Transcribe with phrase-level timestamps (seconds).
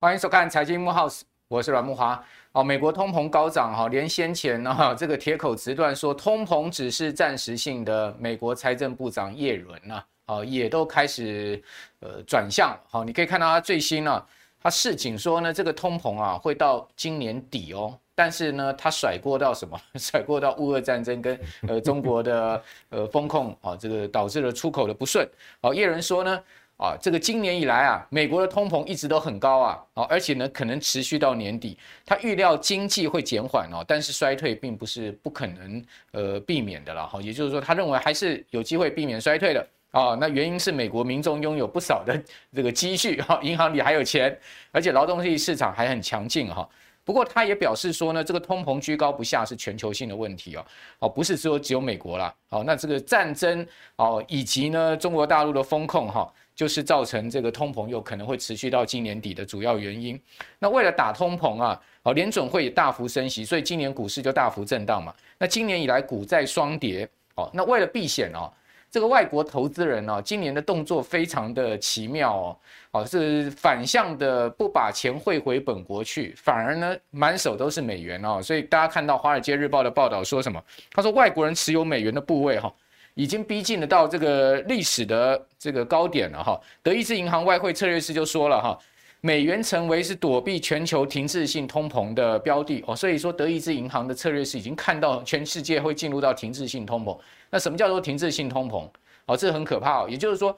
[0.00, 2.22] 欢迎收看财经幕 house，我是阮木华。
[2.52, 11.62] 哦，美国通膨高涨哈，连先前呢 这个铁口直断说通膨只是暂时性的，美国财政部长叶伦呢，啊也都开始
[12.00, 12.76] 呃转向。
[12.90, 14.22] 好，你可以看到他最新呢，
[14.60, 19.80] 他示警说呢，这个通膨啊会到今年底哦，但是呢他甩锅到什么？
[19.98, 21.38] 甩锅到乌俄战争跟
[21.68, 25.28] 呃中国的呃风控啊，这个导致了出口的不顺。
[25.60, 26.42] 好，叶伦说呢。
[26.78, 31.78] 啊，这个今年以来啊，美国的通膨一直都很高啊，啊，而且呢，可能持续到年底。
[32.04, 37.22] 他预料经济会减缓哦，但是衰退并不是不可能呃避免的了哈。
[37.22, 40.16] 也就是说，他认为还是有机会避免衰退的啊。
[40.18, 42.20] 那原因是美国民众拥有不少的
[42.52, 44.36] 这个积蓄哈，银行里还有钱，
[44.72, 46.68] 而且劳动力市场还很强劲哈。
[47.04, 50.64] 不过他也表示说呢，这个通膨居高不下是全球性的问题哦，
[51.00, 52.34] 哦，不是说只有美国啦。
[52.50, 53.66] 哦，那这个战争
[53.96, 56.32] 哦，以及呢中国大陆的风控哈。
[56.54, 60.20] 就是造成这个通膨有可能会持续到今年底的主要原因。
[60.58, 65.14] 那为了打通膨啊，哦，联准会也大幅升息，所以今年股市就大幅震荡嘛。
[65.38, 68.52] 那今年以来股债双跌，哦，那为了避险哦，
[68.92, 72.56] 这个外国投资人哦，今年的动作非常的奇妙哦，
[72.90, 78.42] 哦，是反向的不把钱汇回本国去，反而呢满手都是美元哦。
[78.42, 80.62] 所以大家看到《华尔街日报》的报道说什么？
[80.92, 82.70] 他说外国人持有美元的部位哈。
[83.14, 86.58] 已经逼近了到这个历史的这个高点了哈。
[86.82, 88.78] 德意志银行外汇策略师就说了哈，
[89.24, 92.94] 美元成为是躲避全球停滞性通膨的标的哦。
[92.94, 97.16] 所以说德意志银行的策略是已经看到全世界会进入到停滞性通膨。
[97.48, 98.86] 那什么叫做停滞性通膨？
[99.26, 100.06] 哦，这很可怕哦。
[100.10, 100.54] 也就是说，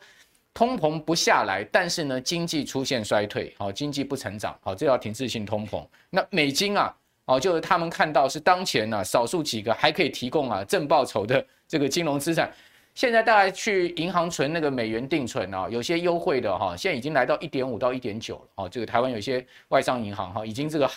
[0.54, 5.86] 通膨不下来，但是呢经济出现衰退，好，经济不成长，好，这叫停滞性通膨。
[6.10, 6.94] 那美金啊，
[7.26, 11.44] 哦，就是他们看到是当前呢少数几个还可以提供啊正报酬的。
[11.66, 12.52] 这个金融资产，
[12.94, 18.68] 现在大家去银行存那个美元定存啊，有些优惠的哈，现在已经来到一点五到一点九了哦。
[18.68, 20.90] 这个台湾有些外商银行哈，已经这个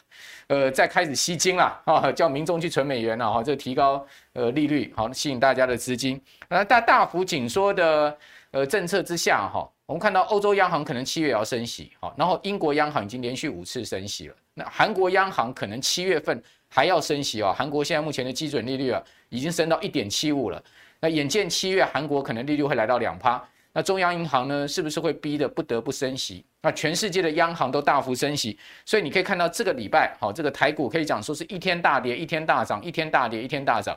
[0.47, 6.21] 呃在开始吸金了啊，叫民众去存美元了哈，这个提高呃利率，好吸引大家的资金。
[6.47, 8.15] 那大大幅紧缩的
[8.51, 17.51] 呃政策之下哈，我们看到欧洲央行可能七月要升息，好，然后英国央行已经连续五次升息了，那韩国央行可能七月份还要升息啊。
[17.57, 19.03] 韩国现在目前的基准利率啊。
[19.29, 20.63] 已经升到一点七五了，
[20.99, 26.43] 那眼见七月韩国可能利率会来到两趴，那中央银行呢是不是会逼得不得不升息？
[26.61, 33.95] 那全世界的央行都大幅升息，所以你可以看到这个礼拜，好，这个台股可以讲说是一天大跌，一天大涨，一天大跌，一天大涨，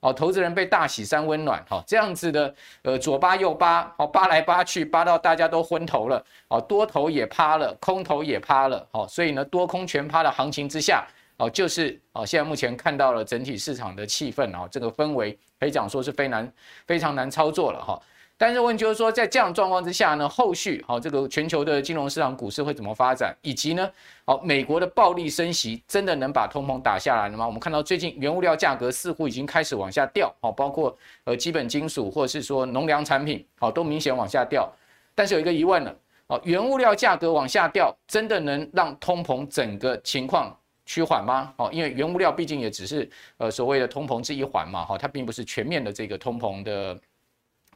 [0.00, 11.06] 好，投资人被大喜三温暖，好，这样子的，呃，左扒右扒，好，扒来扒去，扒到大家都昏头了，好，多头也趴了，空头也趴了，好，所以呢，多空全趴的行情之下。
[11.38, 16.52] 哦，就是哦，现在目前看到了整体市场的气氛啊，这个氛围可以讲说是非难
[16.86, 18.00] 非常难操作了哈。
[18.40, 23.90] 但是问题就是说，在这样状况之下呢，后续好这个全球的金融市场股市会怎么发展，以及呢，
[24.24, 27.44] 好美国的暴力升息真的能把通膨打下来了吗？
[27.44, 34.72] 我们看到最近原物料价格似乎已经开始往下掉，好，包括呃基本金属或者是说农粮产品，好都明显往下掉。
[35.16, 35.96] 但是有一个疑问了，
[36.28, 40.56] 哦，原物料价格往下掉，真的能让通膨整个情况
[40.88, 41.52] 趋缓吗？
[41.58, 43.06] 哦，因为原物料毕竟也只是
[43.36, 46.98] 呃所谓的通膨之一环嘛，哈，它并不是全面的这个通膨的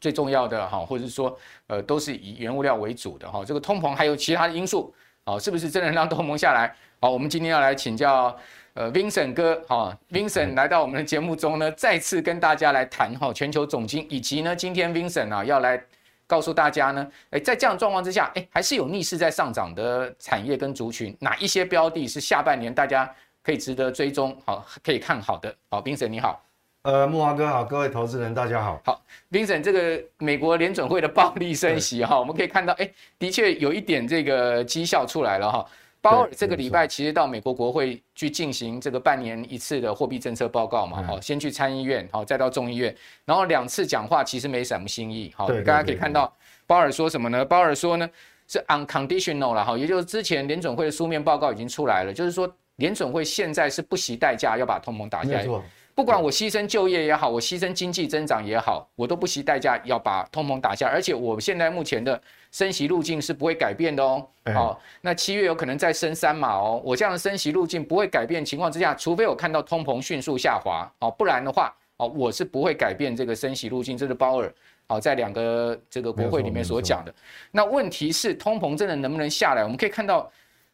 [0.00, 4.94] 最重要的哈，或者是说呃都是以原物料为主的哈，这个通膨还有其他的因素，
[5.26, 6.74] 哦，是不是真的能让通膨下来？
[7.02, 8.34] 好，我们今天要来请教
[8.72, 15.84] 呃 Vincent 哥，哈，Vincent 来到我们的节目中呢，再次跟大家来谈哈全球总经，以及呢今天 Vincent 啊要来。
[16.32, 23.06] 告诉大家呢，诶，在这样状况之下，诶，还是有逆势在上涨的产业跟族群，哪一些标的是下半年大家
[23.42, 25.54] 可以值得追踪，好，可以看好的。
[25.68, 26.42] 好，Vincent 你好，
[26.84, 28.80] 呃，木华哥好，各位投资人大家好。
[28.82, 35.66] 好，Vincent 这个美国联准会的暴力升息哈，我们可以看到，哎，的确有一点这个绩效出来了哈。
[36.02, 46.30] 鲍尔这个礼拜其实到美国国会去进行这个半年一次的货币政策报告嘛，好，先去参议院，好，再到众议院，然后两次讲话其实没什么新意，好，大家可以看到
[46.66, 47.44] 鲍尔说什么呢？
[47.44, 48.10] 鲍尔说呢
[48.48, 55.46] 是 unconditional 了哈，也就是之前联准会的书面报告已经出来了，就是说联准会现在是不惜代价要把通膨打下来。
[55.94, 60.88] 不管我牺牲就业也好，我牺牲经济增长也好，我都不惜代价要把通膨打下。
[60.88, 62.20] 而且我现在目前的
[62.52, 64.24] 升息路径是不会改变的哦。
[64.54, 66.80] 好，那七月有可能再升三码哦。
[66.84, 73.96] 我这样的升息路径不会改变情况之下，除非我看到通膨迅速下滑哦，不然的话哦，我是不会改变这个升息路径。
[73.96, 74.54] 这是鲍尔
[74.86, 77.14] 哦，在两个这个国会里面所讲的。
[77.50, 79.62] 那问题是通膨真的能不能下来？
[79.62, 80.30] 我们可以看到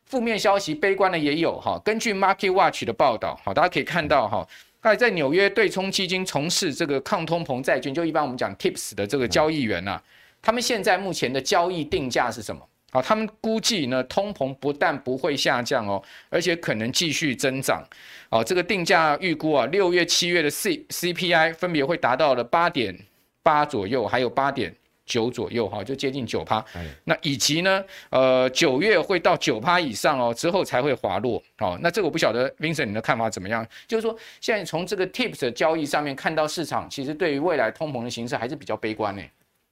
[0.07, 1.81] 负面消息，悲观的也有哈。
[1.85, 4.49] 根据 Market Watch 的报道，好，大家可以看到哈。
[4.81, 10.03] 在在纽约对冲基金从事这个抗通膨债券，就一般我们讲 TIPS 的这个交易员啊，
[10.41, 12.67] 他们现在目前的交易定价是什么？
[12.91, 17.85] 好，他们估计呢，通膨不但不会下降哦，而且可能继续增长。
[18.31, 22.99] 哦，这个定价预估啊，六月、七月的 C CPI 分别会达到了八点
[23.43, 24.75] 八左右，还有八点
[25.05, 26.65] 九左右，哈，就接近九趴。
[27.05, 31.43] 那以及呢，呃，九月会到九趴以上哦，之后才会滑落。
[31.59, 33.67] 哦，那这个我不晓得，Vincent 你的看法怎么样？
[33.87, 39.23] 就是说，现在从这个 TIPS 的交易上面看到市场，其实对于未来通膨的形势还是比较悲观呢。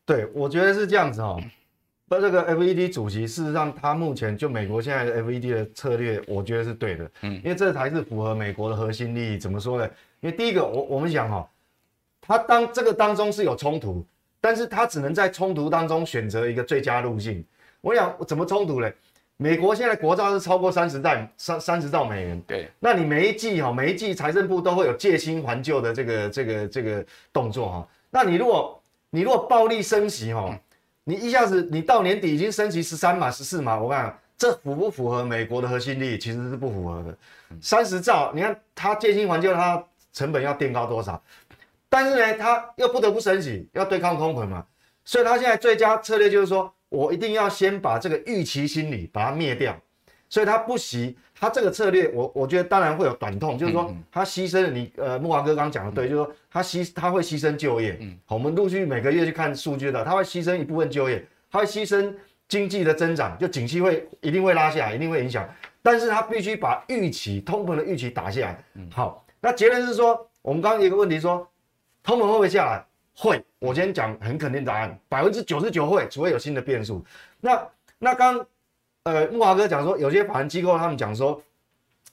[0.06, 1.38] 对，我觉得是这样子哦。
[2.08, 9.36] 那这个 FED 主席，事实上他目前就美国现在的 FED 的策略，我觉得是对的，嗯，因为这才是符合美国的核心利益。
[9.36, 9.84] 怎么说呢？
[10.20, 11.50] 因为第一个，我我们讲哈，
[12.20, 14.06] 他当这个当中是有冲突，
[14.40, 17.44] 但是他只能在冲突当中选择一个最佳路径。
[17.80, 18.88] 我想怎么冲突呢？
[19.36, 28.75] 美国现在国债是超过三十兆三三十兆美元，对，那你每一季哈，每一季财政部都会有借新还旧的这个这个这个动作哈，那你如果
[29.10, 30.58] 你如果暴力升息哈。
[31.08, 36.18] 你一下子，你到年底已经升息十三码、十四码，我看这符不符合美国的核心利益？
[36.18, 37.16] 其实是不符合的。
[37.60, 39.80] 三十兆，你看它借新还旧，它
[40.12, 41.22] 成本要垫高多少？
[41.88, 44.66] 但是呢，它又不得不升息，要对抗通膨嘛。
[45.04, 49.80] 所以它现在最佳策略就是说，我一定要先把这个预期心理把它灭掉。
[50.28, 62.12] 所以他不惜他这个策略，我我觉得当然会有短痛，就是说他牺牲了你呃木华哥刚刚讲的对，就是说他牺他会牺牲就业，嗯，我们陆续每个月去看数据的，他会牺牲一部分就业，他会牺牲
[62.48, 65.48] 经济的增长，就景气会一定会拉下来，一定会影响，
[65.82, 71.46] 但是他必须把预期通膨的预期打下来，嗯，好，那结论是说，我们刚刚有一个问题说，
[72.02, 72.84] 通膨会不会下来？
[73.14, 77.04] 会，我今天讲很肯定答案，百分之九十九会，除非有新的变数。
[77.40, 77.66] 那
[77.98, 78.44] 那刚。
[79.06, 81.40] 呃，木华哥讲说，有些法人机构他们讲说，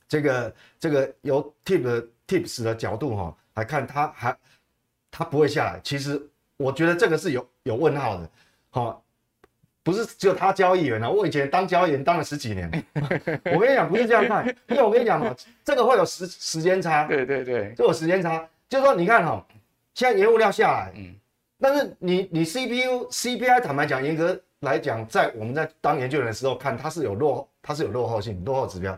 [0.07, 4.37] 这个这个由 TIPS TIPS 的角度哈、哦、来看，它还
[5.09, 5.81] 它不会下来。
[5.83, 6.21] 其实
[6.55, 8.29] 我觉得这个是有有问号的，
[8.69, 9.01] 好、哦，
[9.81, 11.09] 不是只有他交易员啊。
[11.09, 12.69] 我以前当交易员当了十几年，
[13.51, 15.35] 我跟你讲不是这样看，因为我跟你讲嘛，
[15.65, 17.07] 这个会有时时间差。
[17.07, 19.45] 对对对，就有时间差，就是说你看哈、哦，
[19.95, 21.15] 现在原物料下来，嗯，
[21.59, 24.39] 但是你你 CPU CPI 坦白讲严格。
[24.63, 28.97] 来讲，在我们在当研究员的时候看，它是有落，它是有落后性、落后指标。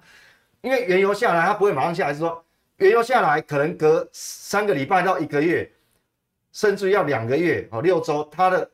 [0.61, 2.43] 因为原油下来，它不会马上下来，是说
[2.77, 5.69] 原油下来可能隔三个礼拜到一个月，
[6.51, 8.27] 甚至要两个月哦，六周。
[8.31, 8.69] 它的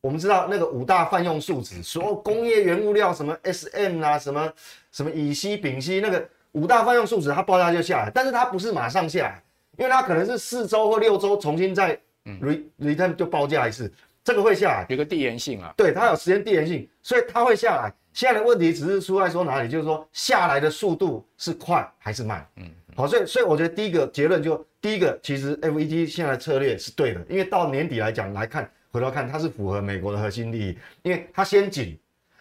[0.00, 4.52] 我们知道那个五大泛用树脂，所有工业原物料什么 SM 啊，什么
[4.90, 9.42] 什么乙烯、丙烯，那个五大泛用树脂，它报价就下来，但是它不是马上下来，
[9.76, 13.92] 因为它可能是四周或六周重新再 re return 就报价一次。
[14.24, 17.92] 这个会下来，有个递延性啊，对，它有时间递延性，所以它会下来。
[18.14, 22.46] 现在的问题只是出在说哪里，就是说下来的速度是快还是慢？
[22.56, 31.98] 嗯，好，所以所以我觉得第一个结论就第一个，其实 FED 现在的策略是对的，因为到年底来讲来看，回头看它是符合美国的核心利益，因为它先紧，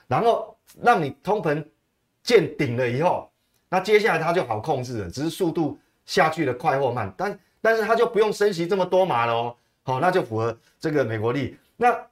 [0.07, 1.61] 然后让你通膨
[2.21, 3.29] 见顶了以后，
[3.67, 11.57] 那接下来它就好控制了，只是速度下去的快或慢，但但是它就不用升息这么多码了哦，好，那就符合这个美国利益。
[11.77, 12.07] 那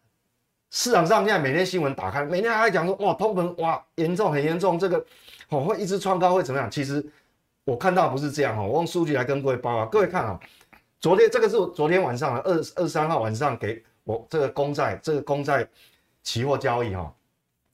[0.70, 5.06] 市场上现在每天新闻打开，每天还在讲说哇通膨哇严重很严重，这个
[5.50, 6.70] 哦会一直创高会怎么样？
[6.72, 7.06] 其实
[7.66, 9.86] 我看到不是这样哦，我用数据来跟各位报告。
[9.86, 10.40] 各位看哦，
[11.00, 15.68] 昨天这个是昨天晚上二二十三号晚上给我这个公债这个公债
[16.24, 17.14] 期货交易哈，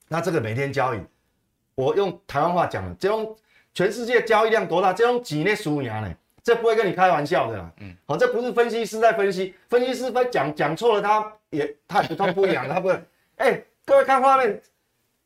[0.08, 1.00] 那这个每天交易，
[1.74, 3.36] 我用台湾话讲了，这种
[3.72, 4.92] 全世界交易量多大？
[4.92, 6.12] 这种几内数年呢？
[6.42, 12.90] 这不会跟你开玩笑的啦，嗯，好，这不是分析师在分析，分析师分讲讲错了，他也他他不一样，他不，
[13.36, 14.60] 哎，各位看画面，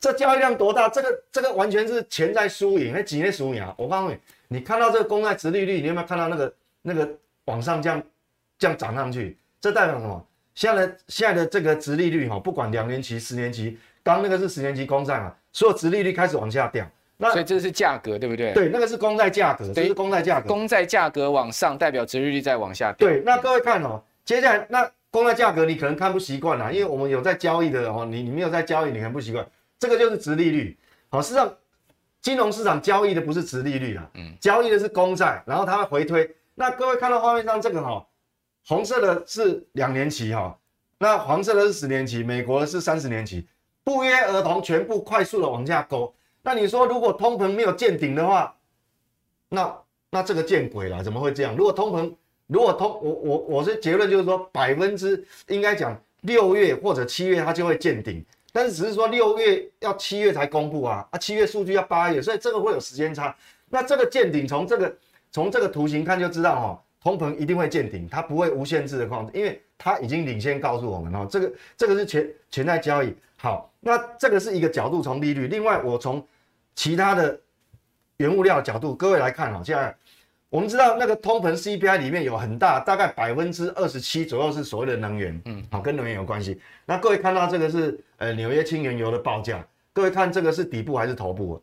[0.01, 0.89] 这交易量多大？
[0.89, 3.75] 这个这个完全是钱在输赢，那几年输赢啊！
[3.77, 7.09] 我告诉你，你看到这个公债殖利率，你有没有看到那个那个
[7.47, 8.03] 往上这样
[8.59, 9.37] 这样涨上去？
[9.61, 10.27] 这代表什么？
[10.55, 16.87] 现在的现在的这个殖利率哈，不管两年期、十年期，刚那个是十年期公债嘛，所有殖利率开始往下掉。
[17.17, 18.53] 那所以这是价格，对不对？
[18.53, 20.49] 对，那个是公债价格，这是公债价格。
[20.49, 23.09] 公债价格往上，代表殖利率在往下掉。
[23.09, 29.47] 对，那各位看哦，接下来那公债价格你可能看不习惯啦，因为我们有在交易的哦，你你没有在交易，你可能不习惯。
[29.79, 30.77] 这个就是殖利率。
[31.11, 31.55] 好，事实上
[32.23, 36.35] 金融市场交易的不是殖利率啦，嗯，交易的是公债，然后它会回推。
[36.55, 38.07] 那各位看到画面上这个哈，
[38.67, 40.59] 红色的是两年期哈，
[40.99, 43.47] 那黄色的是十年期，美国的是三十年期，
[43.85, 46.15] 不约而同全部快速的往下勾。
[46.43, 48.57] 那你说，如果通膨没有见顶的话，
[49.51, 49.77] 那
[50.11, 51.55] 那这个见鬼了，怎么会这样？
[51.55, 52.15] 如果通膨，
[52.53, 63.35] 如果通，我我我是结论就是说，百分之应该讲六月或者七月它就会见顶，但是只是说六月要七月才公布啊，啊七月数据要八月，所以这个会有时间差。
[63.71, 64.95] 那这个见顶从这个
[65.31, 73.15] 从这个图形看就知道哈，通膨一定会见顶，它不会无限制的控制，因为它已经领先告诉我们哦，这个这个是潜潜在交易。
[73.37, 75.49] 好，那这个是一个角度，从利率。
[75.49, 76.25] 另外，我从
[76.77, 77.41] 其他的
[78.19, 79.93] 原物料的角度，各位来看哦，现在
[80.53, 86.61] 我们知道那个通膨 CPI 里面有很大，大概百分之二十七左右是所谓的能源，嗯，好，跟能源有关系。
[86.85, 91.59] 那各位看到这个是呃纽约轻原油的报价，各位看这个是底部还是头部？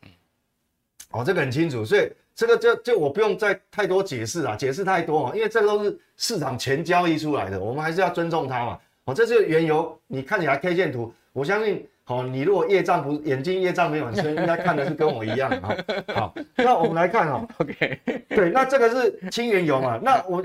[1.11, 2.11] 哦，这个很清楚，所以。
[2.35, 8.79] 这个就就我不用再太多解释啊，解释太多啊，因为这个都是市场前交易出来的，我们还是要尊重它嘛。
[9.03, 15.77] 哦，这是原油，你看起来 K 线图，我相信，哦，你如果业障不眼睛业障没有很深，应该看的是跟我一样 啊。
[16.13, 17.99] 好，那我们来看哦，OK，
[18.29, 20.43] 对，那这个是轻原油嘛，那我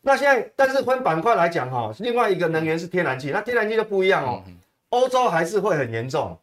[0.00, 4.42] 那现在但是分板块来讲哈，另外一个能源是天然气，那天然气就不一样哦，
[4.90, 6.38] 欧洲还是会很严重。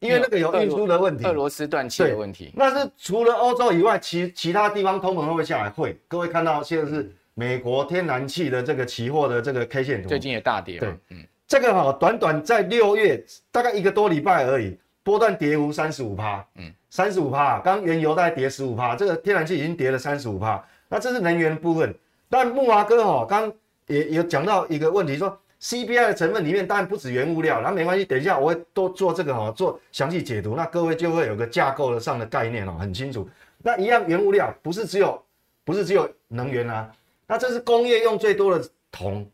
[0.00, 2.52] 因为那个有运输的问题，俄罗斯断气的问题。
[2.54, 5.68] 那是除了欧洲以外，其其他地方通膨会不会下来？
[5.68, 5.98] 会。
[6.06, 10.78] 各位看到现在是美国天然气的这个期货的这个 K 线图，最近也大跌。
[10.78, 17.58] 对，嗯，这个哈，短短在六月大概一个多礼拜而已，波段跌幅三十五趴，嗯，三十五趴。
[17.58, 20.62] 刚原油大概跌十五趴，这个天然气已经跌了三十五趴。
[20.88, 21.92] 那这是能源部分，
[22.28, 23.52] 但木华哥哈刚
[23.86, 25.36] 也有讲到一个问题说。
[25.60, 33.28] CPI 的成分里面当然不止原物料，那没关系，等一下我会多做这个哈，做详细解读，那各位就会有个架构的上的概念哦，很清楚。
[33.64, 35.20] 那一样原物料不是只有
[35.64, 36.88] 不是只有能源啊，
[37.26, 39.28] 那这是工业用最多的铜，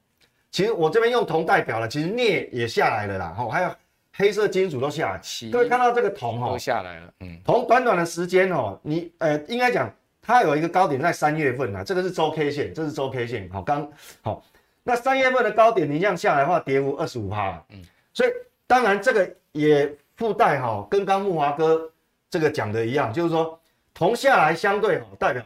[0.55, 3.71] 其实我这边用铜代表了，其实镍也下来了啦，吼，还有
[4.17, 5.21] 黑色金属都下来，
[5.51, 9.93] 各位看到这个铜哦，都下来了，嗯，铜短短的时间哦，你呃应该讲
[10.23, 13.91] 它有一个高点在三月份啊，这个是周 K 线，这是周 K 线，好刚
[14.23, 14.45] 好。
[14.85, 17.83] 那三月份的高点，你这样下来的话，跌幅二十五趴，嗯，
[18.13, 18.31] 所以
[18.69, 21.91] 当然这个也附带哈，跟刚木华哥
[22.31, 23.59] 这个讲的一样，就是说
[23.93, 25.43] 铜下来相对哈，代表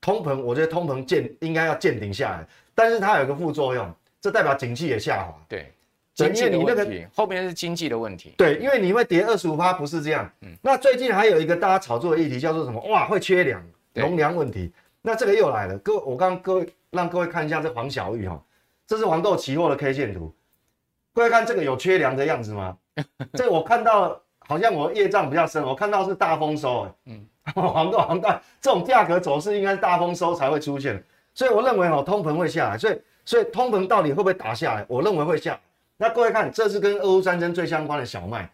[0.00, 5.72] 通膨，我觉得通膨见应该要见顶下来，但是它有个副作用，这代表景气也下滑，对，
[6.14, 12.80] 经济你那个，后面是经济的问题，对，因为你会跌二十五趴，不是这样，嗯，那最近还有一个大家炒作的议题叫做什么？
[12.88, 13.62] 哇，会缺粮，
[13.94, 14.72] 农粮问题，
[15.02, 18.42] 那这个又来了，各位，我刚刚各位让各位看一下这黄小玉哈。
[18.86, 20.34] 这是黄豆期货的 K 线图，
[21.12, 22.74] 各位看这个有缺粮的样子吗？
[23.34, 28.30] 这我看到好像我业障比较深，我看到是大丰收，嗯，黄豆黄豆
[28.62, 32.98] 这种价格走势应该是大丰收才会出现，所以我认为哦，通膨会下来，所以
[33.28, 34.86] 所以通膨到底会不会打下来？
[34.88, 35.60] 我认为会下。
[35.98, 38.50] 那各位看，这是跟俄乌战争最相关的小麦，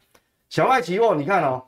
[0.49, 1.63] 小麦期货，你看哦，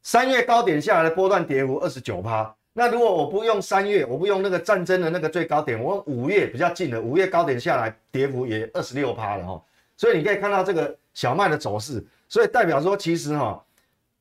[0.00, 2.54] 三月高点下来的波段跌幅二十九趴。
[2.74, 9.60] 那如果我不用三月，我不用那个战争的那个最高点，我用五月比较近的，五月高点下来，跌幅也二十六趴了哈。
[9.96, 13.60] 所以你可以看到这个小麦的走势，所以代表说其实哈，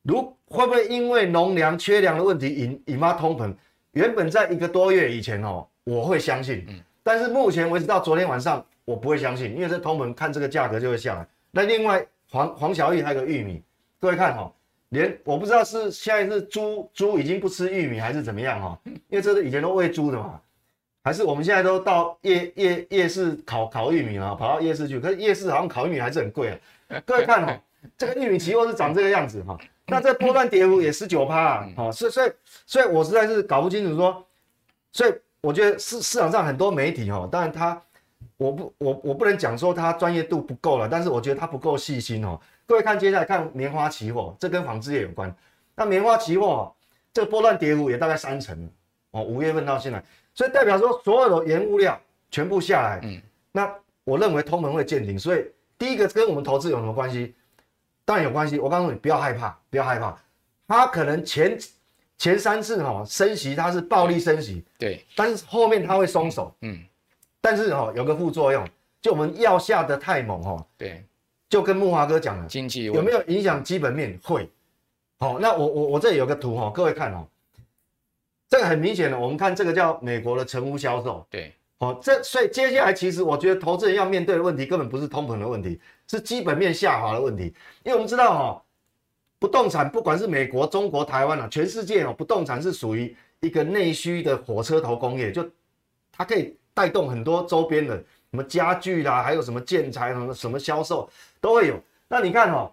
[0.01, 3.53] 如会不会因为农粮缺粮的问题引引发通膨？
[3.91, 6.65] 原本在一个多月以前哦，我会相信，
[7.09, 11.27] 但是目前为止到昨天晚上，我不会相信，因为这通膨看这个价格就会下来。
[11.49, 13.63] 那另外黄黄小玉还有个玉米，
[13.99, 14.53] 各位看哈。
[14.89, 20.39] 连我不知道是现在是猪猪已经不吃玉米还是怎么样哈，因为这是以前都喂猪的嘛，
[21.03, 27.01] 还是我们现在都到夜夜夜市烤烤玉米了，跑到夜市去，可是夜市好像烤玉米还是很贵啊。
[27.07, 27.59] 各位看哈，
[27.97, 32.31] 这个玉米期货是长这个样子哈，那这波段跌幅也十九趴啊，好，所以所以
[32.67, 34.23] 所以我实在是搞不清楚说，
[34.91, 37.81] 所以我觉得市市场上很多媒体哈，当然他
[38.37, 42.39] 我不我我不能讲说他专业度不够了，但是我觉得他不够细心哦。
[42.65, 45.33] 各位看，接下来看棉花期货，这跟纺织业有关。
[45.75, 46.73] 那棉花期货
[47.13, 48.69] 这个波段跌幅也大概三成
[49.11, 50.03] 哦，五月份到现在，
[50.33, 52.99] 所以代表说所有的原物料全部下来。
[53.03, 55.17] 嗯，那我认为通膨会见顶。
[55.17, 55.45] 所以
[55.77, 57.33] 第一个跟我们投资有什么关系？
[58.05, 58.59] 当然有关系。
[58.59, 60.17] 我告诉你，不要害怕，不要害怕。
[60.67, 61.57] 它可能前
[62.19, 66.53] 前三次哈升息，它是暴力升息，对，但是后面它会松手。
[66.61, 66.77] 嗯，
[67.41, 68.63] 但是哈有个副作用，
[69.01, 70.63] 就我们药下的太猛哈。
[70.77, 71.03] 对。
[71.49, 74.19] 就跟木华哥讲了，经济有没有影响基本面？
[74.23, 74.47] 会。
[75.17, 77.25] 好，那我我我这里有个图哈，各位看哦，
[78.47, 81.25] 这个很明显的，我们看这个叫美国的成屋销售。
[81.27, 87.45] 对，好，这所以接下来其实我觉得投资人要面对的问题根本不是通膨的问题，是基本面下滑的问题。
[87.81, 88.63] 因为我们知道哈，
[89.39, 95.49] 不动产不管是美国、中国、台湾啊，全世界哦，不动产是属于一个内需的火车头工业，就
[96.11, 101.09] 它可以带动很多周边的什么家具啦，还有什么建材什么什么销售。
[101.41, 102.71] 都会有，那你看哈、哦，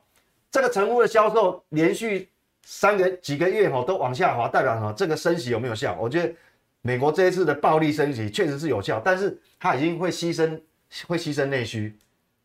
[0.51, 2.29] 这个成屋的销售连续
[2.65, 4.93] 三个几个月哈都往下滑，代表什么？
[4.95, 5.97] 这个升息有没有效？
[6.01, 6.35] 我觉得
[6.83, 10.61] 美国这一次的暴力升息确实是有效，但是它已经会牺牲
[11.07, 11.97] 会牺牲内需，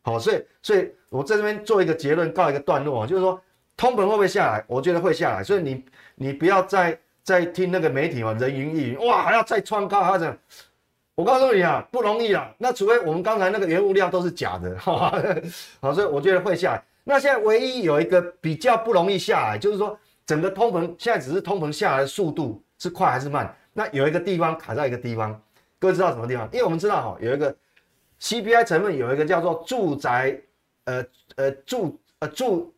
[0.04, 3.42] 好，所以所以我在这边做一个结论，告一个段落啊，就是说
[3.82, 4.64] 通膨会不会下来？
[4.68, 5.84] 我觉得会下来，所以你
[6.14, 10.38] 你不要再再听那个媒体嘛，人云亦云，哇，还要再创高，还要怎样？
[11.16, 12.54] 我告诉你啊，不容易啊。
[12.60, 15.20] 那除非我们刚才那个原物料都是假的， 好吧？
[15.82, 16.84] 好，所以我觉得会下来。
[17.04, 23.52] 那现在唯一有一个比较不容易下来，就是说整个通膨现在只是通膨下来的速度是快还是慢？
[23.74, 25.42] 那有一个地方卡在一个地方，
[25.80, 26.48] 各位知道什么地方？
[26.52, 27.56] 因为我们知道哈，有一个
[28.22, 30.40] CPI 成分有一个叫做住宅，
[30.86, 31.04] 呃
[31.36, 32.72] 呃住呃住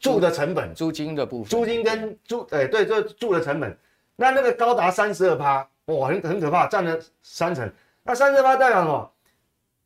[0.00, 3.76] 住的成本，租金的部分，租金跟租，哎对，这住的成本，
[4.16, 5.68] 那那个高达三十二趴。
[5.86, 7.68] 哇，很很可怕，占了三成。
[8.04, 9.12] 那三十趴代表什么？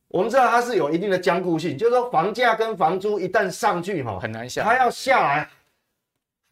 [0.08, 5.48] 我们知道它是有一定的僵固性，就是说房价跟房租一旦上去，哈，很难下，它要下来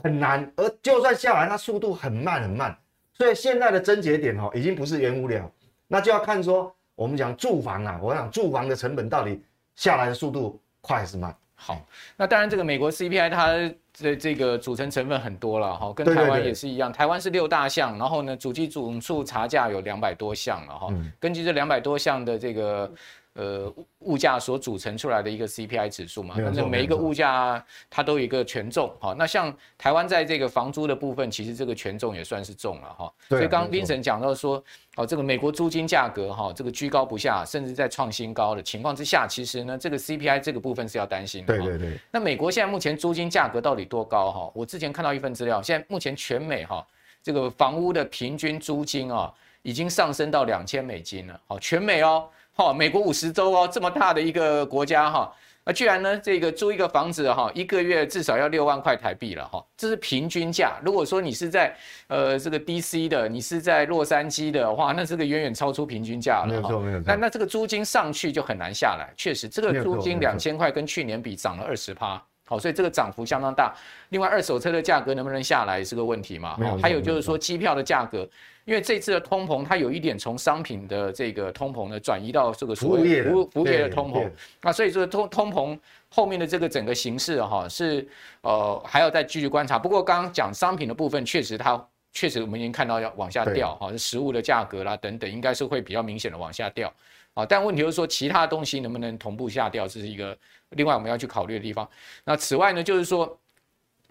[0.02, 0.50] 很难。
[0.57, 2.75] 而就算下来，它速度很慢很慢。
[3.12, 5.50] 所以现在的症结点，哈，已经不是原物料，
[5.87, 9.45] 那就要看说我们讲住房啊，我想住房的成本到底
[9.76, 11.37] 下来的速度快还是慢？
[11.62, 11.81] 好，
[12.16, 13.73] 那当然这个美国 CPI 它。
[14.00, 16.90] 的这个组成成分很多了哈，跟台湾也是一样。
[16.90, 20.88] 台湾是六大项，然后呢，主机总数差价有两百多项了哈。
[21.21, 22.90] 根据这两百多项的这个。
[23.35, 29.15] 呃，物价所组成出来的一个 CPI 指数嘛，反正每一个物价它都有一个权重哈。
[29.19, 33.11] 那像台湾在这个房租的部分，其实这个权重也算是重了哈。
[33.31, 34.62] 所以刚刚 Vincent 讲到说，
[34.97, 41.57] 哦，这个美国租金价格哈，这个居高不下，甚至在创新高的情况之下，其实呢，这个 CPI 这个部分是要担心的。
[41.57, 41.99] 对对对。
[42.11, 44.53] 那美国现在目前租金价格到底多高哈？
[44.55, 46.87] 我之前看到一份资料，现在目前全美哈
[47.23, 51.41] 这个房屋的平均租金啊，已经上升到两千美金了。
[51.47, 52.29] 好，全美哦。
[52.66, 55.33] 哈，美国五十州哦，这么大的一个国家哈，
[55.64, 60.78] 那居然呢，这个租一个房子哈，一个月至少要六万块台币了哈，这是平均价。
[60.85, 61.75] 如果说你是在
[62.09, 66.47] 呃这个 DC 的，你是在洛杉矶的话，那这个远远超出平均价了。
[66.49, 67.04] 没有错，没有错。
[67.07, 72.23] 那那这个租金上去就很难下来，确实，这个租金两千块跟去年比涨了二十趴。
[72.52, 73.75] 好，所以这个涨幅相当大。
[74.11, 76.59] 另外，二手车的价格能不能下来是个问题嘛？
[76.82, 78.28] 还有就是说，机票的价格，
[78.66, 84.30] 因为这次的通膨，它有一点从商品的这个通膨呢，转移到这个所谓服服务业的通膨。
[84.61, 85.78] 那所以说通通膨
[86.11, 88.06] 后面的这个整个形势哈，是
[88.42, 89.79] 呃还要再继续观察。
[89.79, 96.92] 不过刚刚讲商品的部分，确实它确实我们已经看到要往下掉哈，食物的价格啦等等，应该是会比较明显的往下掉。
[97.35, 100.37] 啊，但问题就是说，其他东西能不能同步下掉，这是一个
[100.71, 101.88] 另外我们要去考虑的地方。
[102.25, 103.38] 那此外呢，就是说，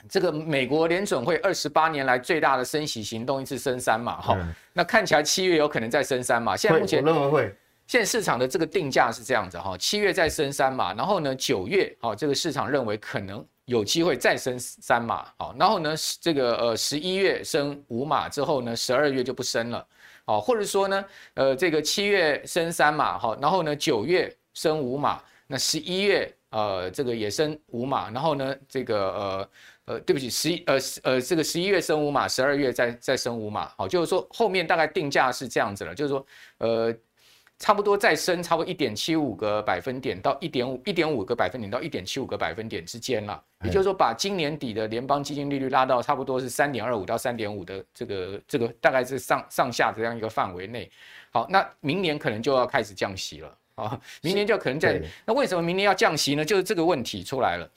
[0.09, 6.57] 这个美国联准会二十八年来最大的升息行动，一次升三码，哈、嗯，那看起来七月有可能再升三码。
[6.57, 7.55] 现在目前我认为会，
[7.85, 19.85] 现在市场的这个定价是这样子哈，七月再升三码，然后呢，九月，好，这个市场认为可能有机会再升三码，好，然后呢，这个呃十一月升五码之后呢，十二月就不升了。
[20.37, 29.49] 哦，或者说呢，呃，这个七月升三码哈，然后呢，九月升五码，那十一月呃，这个也升五码，然后呢，这个呃
[29.85, 36.25] 呃，对不起，十一呃呃，这个十一月升五码，十二月再再升五码，好，就是说后面大概定价是这样子了，就是说
[36.59, 36.95] 呃。
[37.61, 50.89] 差不多再升差不多一点七五个百分点到一点五一点五个百分点到一点七五个百分点之间了，也就是说把今年底的联邦基金利率拉到差不多是三点二五到三点五的这个这个大概是上上下这样一个范围内。
[51.29, 56.43] 好，那明年可能就要开始降息了啊，明年就可能在那为什么明年要降息呢？
[56.43, 57.69] 就是这个问题出来了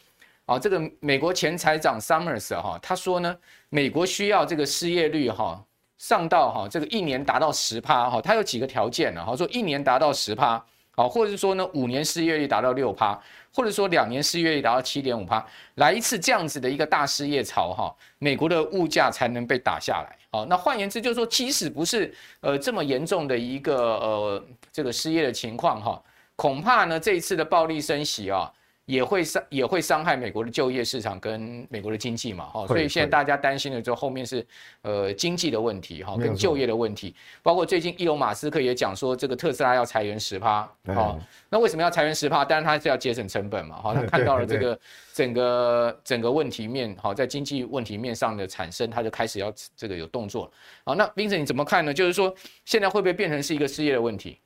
[0.46, 3.36] 啊，这个美国前财长 Summers 哈他说呢，
[3.68, 5.62] 美国需要这个失业率哈。
[5.98, 9.24] 上到哈这个一年达到十趴哈，它有几个条件呢？
[9.24, 13.18] 哈，说一年达到十趴，好，或者是说呢五年失业率达到六趴，
[13.54, 15.44] 或者说两年失业率达到七点五趴，
[15.76, 20.16] 来一次这样子的一个大失业潮哈，美国的物价才能被打下来。
[20.30, 26.02] 好，那换言之就是说，即使不是呃这么严重的一个呃这个失业的情况哈，
[26.34, 28.52] 恐怕呢这一次的暴力升息啊。
[28.86, 34.46] 也会伤也会伤害美国的就业市场跟美国的经济嘛，哈，所以现在大家担心的就后面是
[34.82, 41.18] 呃经济的问题哈，跟就业的问题，包括最近伊隆马斯克也讲说这个特斯拉要裁员十趴，好，
[41.48, 42.44] 那为什么要裁员十趴？
[42.44, 44.78] 当然他是要节省成本嘛，哈，他 看到了这个
[45.14, 50.52] 整个整个问题面，好，在经济问题面上的产生，他就开始要这个有动作，
[50.84, 51.94] 好，那 Vincent 你怎么看呢？
[51.94, 52.34] 就是说
[52.66, 54.38] 现在会不会变成是一个失业的问题？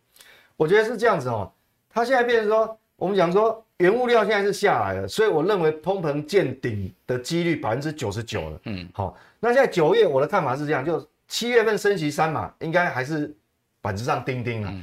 [0.57, 1.53] 我觉得是这样子哦，
[1.91, 3.65] 他现在变成说我们讲说。
[3.79, 8.61] 原物料现在是下来了，所以我认为通膨见顶的几率百分之九十九了。
[8.65, 13.33] 嗯，好，那现在九月我的看法是这样，就七月份升息三嘛，应该还是
[13.81, 14.75] 板子上钉钉了，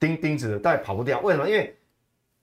[0.00, 1.20] 钉钉子的，但跑不掉。
[1.20, 1.46] 为什么？
[1.46, 1.76] 因为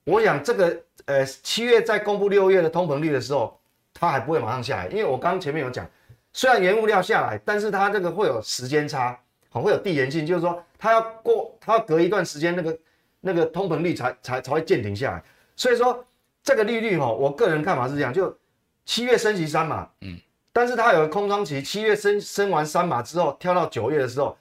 [0.04, 3.58] 我想这个呃七月在公布六月的通膨率的时候，
[3.92, 5.84] 它还不会马上下来，因为我刚刚前面有讲，
[6.32, 9.18] 虽然原物料下来，但是它这个会有时间差，
[9.50, 12.78] 很，会有递延性，就是说它要过，它要隔一段时间，那个
[13.20, 15.20] 那个通膨率才才才会见顶下来。
[15.56, 16.04] 所以说
[16.42, 18.36] 这个利率哈，我个人看法是这样，就
[18.84, 20.16] 七月升息三码，嗯，
[20.52, 24.36] 但是它有个空窗期，七月升升完三码之后，跳到九月的时候，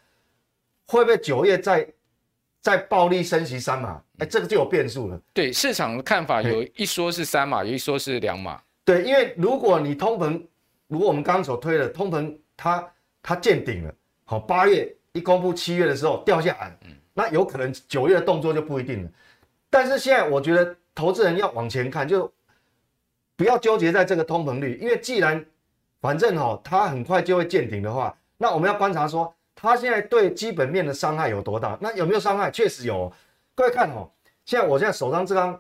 [0.86, 1.88] 会不会九月再
[2.62, 5.19] 再暴力升息三码，哎，这个就有变数了。
[5.34, 8.62] 对市场的看法，有一说是三码，有一说是两码。
[8.84, 10.39] 对，因为如果你通膨，
[10.88, 12.88] 如果我们刚刚所推的通膨它
[13.23, 13.93] 它见顶了，
[14.25, 19.10] 好，八月一公布，七月的时候掉下来，嗯那有可能九月的动作就不一定了。
[19.69, 22.31] 但是现在我觉得投资人要往前看，就
[23.36, 25.45] 不要纠结在这个通膨率，因为既然
[26.01, 29.31] 反正哈它很快就会见顶的话，那我们要观察说。
[29.58, 31.77] 它现在对基本面的伤害有多大？
[31.79, 32.51] 那有没有伤害？
[32.51, 33.12] 确实有。
[33.55, 34.08] 各位看哦，
[34.43, 35.58] 现在我现在手上这张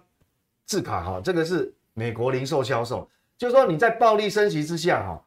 [0.65, 5.23] 字卡哈，这个是美国零售销售，就是说你在暴力升级之下哈，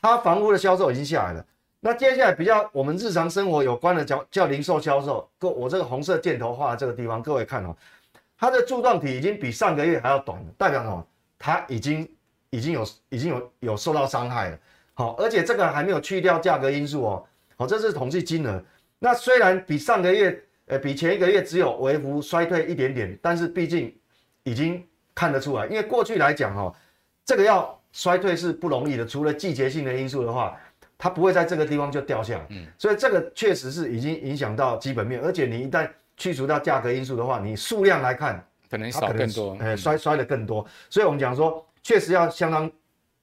[0.00, 1.46] 它房屋的销售已经下来了。
[1.80, 7.76] 那接下来比较我们日常生活有关的叫叫零售销售，各我这个红色箭头画的这个地方，各位看哦，
[8.38, 11.04] 它的柱状体已经比上个月还要短了，代表什么？
[11.38, 12.08] 它已经
[12.50, 14.58] 已经有已经有有受到伤害了。
[14.94, 17.24] 好，而且这个还没有去掉价格因素哦。
[17.56, 18.62] 好，这是统计金额。
[19.00, 23.94] 那虽然比上个月，呃，比前一个月只有微幅衰退一点点，但是毕竟
[24.42, 26.72] 已经看得出来，因为过去来讲，哈，
[27.24, 29.06] 这个要衰退是不容易的。
[29.06, 30.56] 除了季节性的因素的话，
[30.96, 32.46] 它不会在这个地方就掉下来。
[32.50, 40.66] 嗯，所以这个确实是已经影响到基本面，而且你一旦去除掉价格因素的话，你数量来看，可能少更多，呃，衰衰的更多。
[40.90, 42.70] 所以我们讲说，确实要相当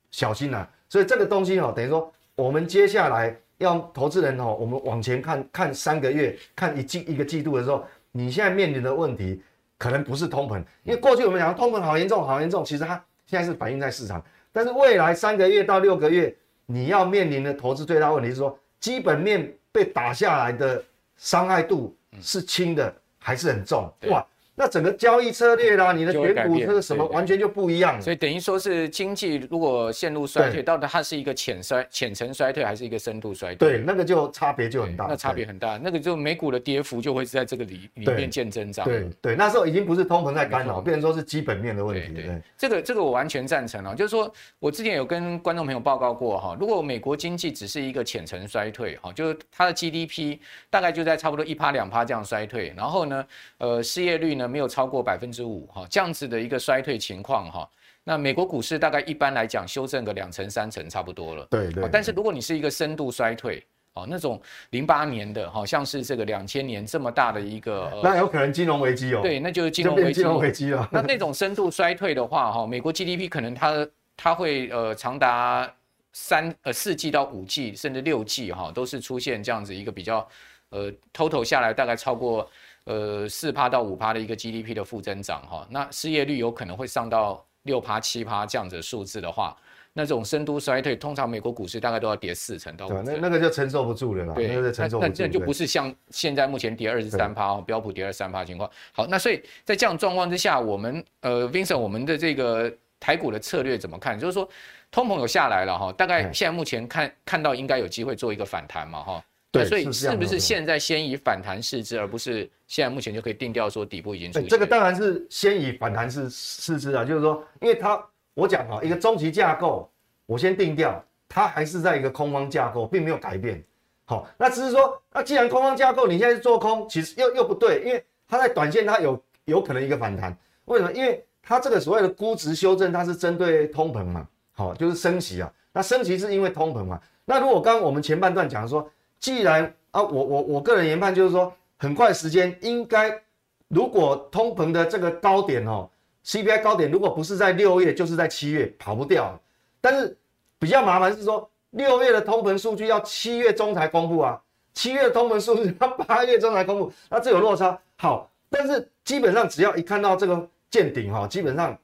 [0.10, 0.68] 小心呐。
[0.90, 3.38] 所以这个东西哦，等于说我们接下来。
[3.60, 9.42] 要投资人哦，我们往前看看三个月，看一季一个季度的时候，你现在面临的问题
[9.78, 20.84] 可能不是通膨，因为过去我们讲通膨好严重，好严重，其实它现在是反映在市场，但是未来三个月到六个月，你要面临的投资最大问题是说，基本面被打下来的
[21.16, 23.92] 伤害度是轻的还是很重？
[24.10, 24.26] 哇！
[24.58, 33.70] 那整个交易策略啦，你的选股是什么完全就不一样，所以等于说是经济如果陷入衰退，到底它是一个浅衰、浅层衰退还是一个深度衰退？
[33.70, 38.86] 对，那个就差别就很大，那差别很大，那个就美股的跌幅就会是在这个里里面见增长。
[38.86, 42.14] 对对，那时候已经不是通膨在干扰，变成说是基本面的问题。
[42.14, 50.40] 对对，这个这个我完全赞成啊，就是说我之前有跟观众朋友报告过哈，如果美国经济只是一个浅层衰退哈，就是它的 GDP
[50.70, 53.26] 大概就在差不多一趴两趴这样衰退，然后呢，
[53.58, 55.26] 呃，失业率呢没有超过百分。
[55.36, 57.70] 之五哈，这样子的一个衰退情况哈，
[58.04, 61.46] 那美国股市大概一般来讲修正个两成三成差不多了。
[61.50, 61.90] 对对。
[61.92, 63.62] 但是如果你是一个深度衰退
[63.96, 69.20] 哦，那种零八年的好像是这个两千年这么大的一个，那有可能金融危机哦。
[69.22, 70.14] 对，那就是金融危机。
[70.14, 70.88] 金融危机了。
[70.92, 75.70] 那那种深度衰退的话哈，美国 GDP 可能它它会呃长达
[76.14, 80.26] 三呃四季到五季甚至六季哈，都是出现这样子一个比较
[80.70, 82.50] 呃 total 下来大概超过。
[82.86, 89.58] 呃，四趴到五趴的一个 GDP 的负增长哈，那失业率有可能会上到六趴七趴这样子的数字的话，
[89.94, 93.04] 那种深度衰退，通常美国股市大概都要跌四成到五成。
[93.06, 94.36] 那那个就承受不住了啦。
[94.36, 95.14] 对，那个承受不住。
[95.18, 98.70] 那那就不是像现在目前跌二十三趴，标普跌二十三趴情况。
[98.92, 104.20] 好，那所以在这样状况之下，我们呃，Vincent，我们的这个台股的策略怎么看？
[104.20, 104.48] 就是说，
[104.92, 109.26] 通膨有下来了哈，大概现在目前看看到应该有机会做一个反弹嘛哈。
[109.56, 114.50] 对，所以是不是现在先以反弹试之，而不是现在目前就可以定调说底部已经出现？
[114.50, 119.90] 这个当然是先以反弹试试之啊，就是说，因为它我讲啊，一个中期架构，
[120.26, 123.64] 我先定调，它还是在一个空方架构，并没有改变。
[124.06, 130.92] 好，那只是说，那既然空方架构你现在是做空，其实又又不对，因为它在短线它有有可能一个反弹，为什么？
[130.92, 138.90] 因为它这个所谓的估值修正，它是针对通膨嘛，好，就是升息啊，那升息是因为通膨嘛，那如果刚刚我们前半段讲说。
[139.20, 143.22] 既然啊，我我我个人研判就是说，很快时间应该，
[143.70, 145.90] 如果通膨的这个高点哦
[146.26, 149.40] ，CPI 高点如果不是在六月，就是在七月，跑不掉。
[149.82, 150.18] 但是
[150.60, 154.40] 比较麻烦是说，六月的通膨数据要七月中才公布啊，
[154.74, 157.80] 七月的通膨数据要八月中才公布，那这有落差。
[157.96, 161.78] 好，但是基本上只要一看到这个见顶哈，基本上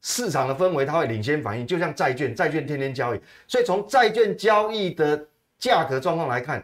[0.00, 5.26] 市场的氛围它会领先反应，就像债券，债券天天交易，所以从债券交易的。
[5.64, 6.62] 价格状况来看，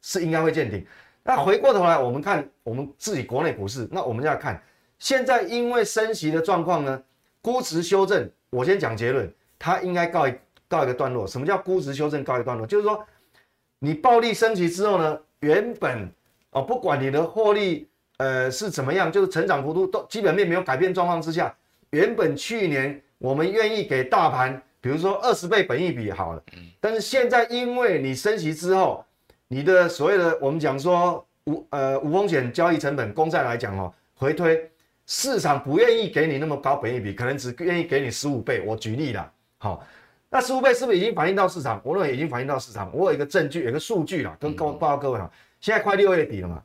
[0.00, 0.84] 是应该会见顶。
[1.22, 4.60] 那回过头来，我们看我们自己国内股市，那我们要看
[4.98, 7.00] 现在因为升息的状况呢，
[7.40, 8.28] 估值修正。
[8.50, 10.34] 我先讲结论，它应该告一
[10.66, 11.24] 告一个段落。
[11.24, 12.66] 什么叫估值修正告一段落？
[12.66, 13.06] 就是说，
[13.78, 16.10] 你暴力升息之后呢，原本
[16.50, 21.54] 哦，不管你的获利呃是怎么样，就是成长幅度都基本面没有改变状况之下，
[21.90, 24.60] 原本去年我们愿意给大盘。
[24.82, 26.42] 比如说二十倍本益比好了，
[26.80, 29.02] 但是现在因为你升息之后，
[29.46, 34.68] 你的所谓的我们讲说无呃无风险交易成本公债来讲哦，回推
[35.06, 38.60] 市场不愿意给你那么高本益比，可能只愿意给你十五倍。
[38.66, 39.86] 我举例了，好，
[40.28, 41.80] 那十五倍是不是已经反映到市场？
[41.84, 42.90] 我认为已经反映到市场。
[42.92, 46.60] 我有一个证据，有一个数据了，跟告报告各位哈，现在快六月底了嘛，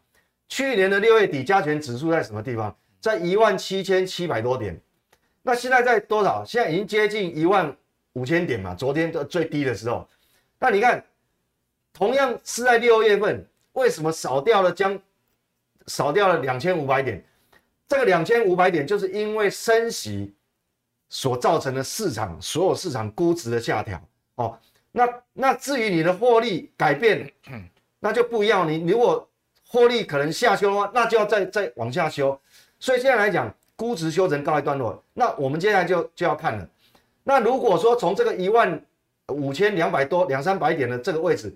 [0.50, 2.76] 去年的六月底加权指数在什么地方？
[3.00, 4.76] 在一万七千七百多点。
[5.44, 6.44] 那现在在多少？
[6.44, 7.76] 现在已经接近一万
[8.18, 8.74] 五千点嘛。
[8.74, 10.08] 昨天的最低的时候，
[10.58, 11.04] 那你看，
[11.94, 15.00] 同样是在六月份，为什么少掉了将
[15.86, 17.24] 少掉了两千五百点？
[17.88, 20.34] 这个两千五百点就是因为升息
[21.10, 24.02] 所造成的市场所有市场估值的下调
[24.36, 24.58] 哦。
[24.92, 27.32] 那那至于你的获利改变，
[28.02, 28.68] 那就不一样。
[28.68, 29.30] 你如果
[29.68, 32.38] 获利可能下修的话，那就要再再往下修。
[32.80, 35.02] 所以现在来讲，估值修成告一段落。
[35.14, 36.70] 那我们接下来就就要看了。
[37.28, 38.82] 那如果说从这个一万
[39.28, 41.54] 五千两百多两三百点的这个位置，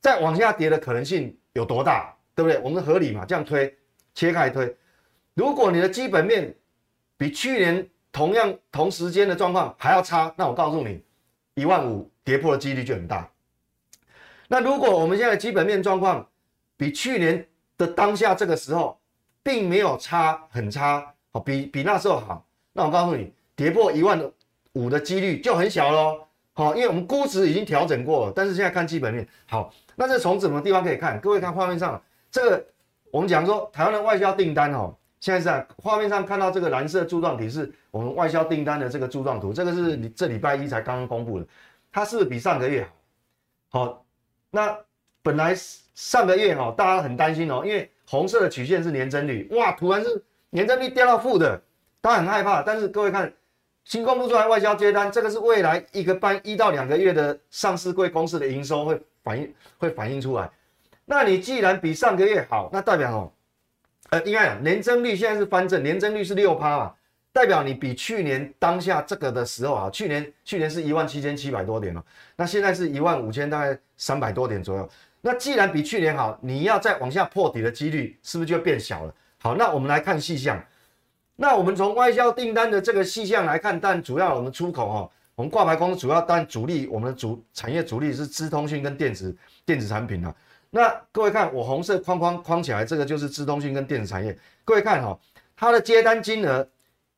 [0.00, 2.14] 再往下跌的可能性有多大？
[2.36, 2.60] 对不对？
[2.60, 3.24] 我们合理嘛？
[3.24, 3.76] 这样推，
[4.14, 4.72] 切开推。
[5.34, 6.54] 如果你的基本面
[7.16, 11.02] 比去年同样同时间的状况还要差，那我告诉你，
[11.54, 13.28] 一万五跌破的几率就很大。
[14.46, 16.24] 那如果我们现在基本面状况
[16.76, 17.44] 比去年
[17.76, 18.96] 的当下这个时候
[19.42, 24.16] 并没有差很差，好，比比那时候好，那我告诉你，跌破一万
[24.72, 26.26] 五的几率就很小喽。
[26.52, 31.18] 好，因为我们估值已经调整过了，但是现在看基本面，好，那这从什么地方可以看？
[31.20, 32.66] 各位看画面上这个，
[33.10, 34.94] 我们讲说台湾的外销订单哦。
[35.20, 41.46] 现在是在画面上看到这个蓝色柱状体是我们外销订单的这个柱状图，这个是你这礼拜一才刚刚公布的，
[41.92, 42.88] 它是不是比上个月
[43.68, 43.84] 好？
[43.84, 44.04] 好，
[44.50, 44.74] 那
[45.22, 45.54] 本来
[45.94, 51.62] 上个月哈，大家很担心哦，因为红色的曲线是年增率，哇，突然是年增率掉到负的，
[52.00, 52.62] 大家很害怕。
[52.62, 53.30] 但是各位看
[53.90, 60.48] 新公布出来外销接单，这个是未来一个半一到两个月的上市贵公司的营收会反映会反映出来。
[61.04, 63.32] 那你既然比上个月好，那代表哦。
[64.10, 66.94] 呃，应该讲年增率现在是翻正，年增率是六趴嘛，
[67.32, 72.00] 代表你比去年当下这个的时候啊，去年去年是一万七千七百多点哦，
[72.36, 74.88] 那现在是一万五千大概三百多点左右。
[75.20, 79.12] 那既然比去年好，你要再往下破底的几率是不是就变小了？
[79.40, 80.64] 好，那我们来看细项。
[81.42, 90.34] 那我们从外销订单的这个细项来看，但主要我们出口哦，我们挂牌公司主要但主力我们的主产业主力是资通讯跟电子电子产品啊。
[90.68, 94.36] 那各位看，我红色框框框起来，这个就是资通讯跟电子产业。
[94.66, 95.18] 各位看哈、哦，
[95.56, 96.68] 它的接单金额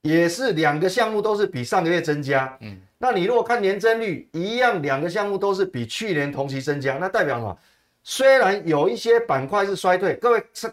[0.02, 2.56] 也是两个项目都是比上个月增加。
[2.60, 7.58] 嗯，那你如果看年增率一样，两个项目都是比去年同期增加，那代表什么？
[8.04, 10.72] 虽然有一些板块是衰退，各位是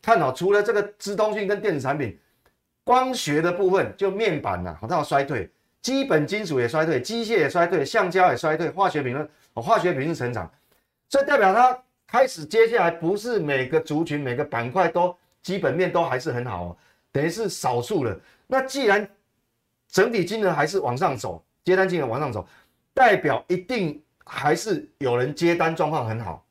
[0.00, 2.18] 看好，除了这个资通讯跟电子产品，
[2.86, 5.50] 光学的部分就面板呐、啊，它要衰退，
[5.82, 10.48] 基本金属也衰退，机械也衰退，橡胶也衰退，化学品呢，化学品是成长，
[11.08, 11.76] 这代表它。
[12.08, 16.76] 开始，接下来不是每个族群、每个板块都基本面都还是很好哦，
[17.10, 18.16] 等于是少数了。
[18.46, 19.06] 那既然
[19.88, 22.46] 整体金额还是往上走，接单金额往上走，
[22.94, 26.46] 代表一定还是有人接单状况很好，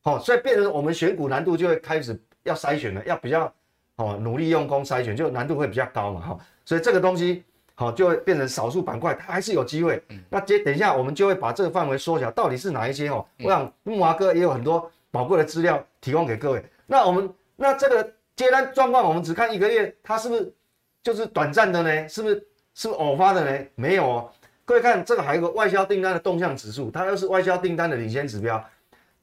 [0.00, 3.52] 好，所以变成我们选股难度就会开始要筛选了，要比较
[4.00, 6.38] 哦努力用功筛选，就难度会比较高嘛，哈。
[6.64, 10.02] 所以这个东西好就会变成少数板块，它还是有机会。
[10.28, 13.24] 那接等一下我们就会把这个范围缩小，到底是哪一些哦？
[13.42, 14.90] 我想木华哥也有很多。
[15.12, 16.64] 宝贵的资料提供给各位。
[16.86, 20.54] 那我们那这个接单状况，我们只看一个月，它是不是
[21.02, 22.08] 就是短暂的呢？
[22.08, 22.36] 是不是
[22.74, 23.66] 是不是偶发的呢？
[23.74, 24.30] 没有哦。
[24.64, 28.64] 各位看这个还有个外销订单的动向指数，它又是外销订单的领先指标。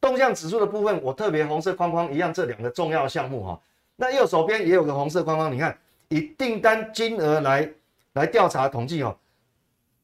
[0.02, 3.58] 动向指数的部分，我特别红色框框一样，这两个重要项目哈。
[3.98, 7.70] 那右手边也有个红色框框，你看以订单金额来
[8.14, 9.14] 来调查统计哦，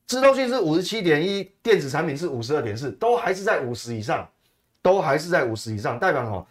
[0.06, 4.27] 自动讯是五十七点一，电子产品是五十二点四，都还是在五十以上。
[4.84, 6.45] 都还是在五十以上，代表什么？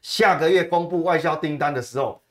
[0.00, 2.22] 下个月公布外销订单的时候，